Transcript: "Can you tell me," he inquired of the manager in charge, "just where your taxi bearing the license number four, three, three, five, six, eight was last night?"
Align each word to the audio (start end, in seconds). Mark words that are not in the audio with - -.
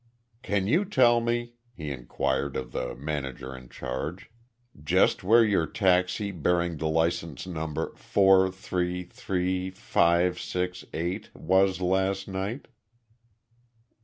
"Can 0.41 0.65
you 0.65 0.83
tell 0.83 1.19
me," 1.21 1.53
he 1.75 1.91
inquired 1.91 2.55
of 2.55 2.71
the 2.71 2.95
manager 2.95 3.55
in 3.55 3.69
charge, 3.69 4.31
"just 4.83 5.23
where 5.23 5.43
your 5.45 5.67
taxi 5.67 6.31
bearing 6.31 6.77
the 6.77 6.87
license 6.87 7.45
number 7.45 7.93
four, 7.95 8.49
three, 8.49 9.03
three, 9.03 9.69
five, 9.69 10.39
six, 10.39 10.83
eight 10.91 11.29
was 11.35 11.81
last 11.81 12.27
night?" 12.27 12.67